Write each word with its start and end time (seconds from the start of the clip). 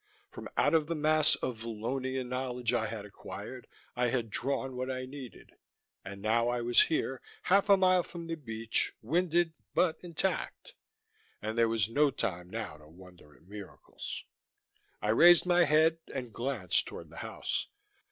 From 0.31 0.49
out 0.57 0.73
of 0.73 0.87
the 0.87 0.95
mass 0.95 1.35
of 1.35 1.57
Vallionan 1.61 2.27
knowledge 2.27 2.73
I 2.73 2.87
had 2.87 3.05
acquired, 3.05 3.67
I 3.95 4.07
had 4.07 4.31
drawn 4.31 4.75
what 4.75 4.89
I 4.89 5.05
needed. 5.05 5.51
And 6.03 6.23
now 6.23 6.47
I 6.49 6.59
was 6.61 6.81
here, 6.89 7.21
half 7.43 7.69
a 7.69 7.77
mile 7.77 8.01
from 8.01 8.25
the 8.25 8.33
beach, 8.33 8.93
winded 9.03 9.53
but 9.75 9.99
intact. 10.01 10.73
But 11.39 11.55
there 11.55 11.69
was 11.69 11.87
no 11.87 12.09
time 12.09 12.49
now 12.49 12.77
to 12.77 12.87
wonder 12.87 13.35
at 13.35 13.43
miracles.... 13.43 14.23
I 15.03 15.09
raised 15.09 15.45
my 15.45 15.65
head 15.65 15.99
and 16.11 16.33
glanced 16.33 16.87
toward 16.87 17.11
the 17.11 17.17
house. 17.17 17.67